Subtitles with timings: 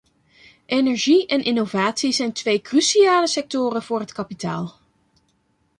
[0.65, 4.79] Energie en innovatie zijn twee cruciale sectoren voor het kapitaal.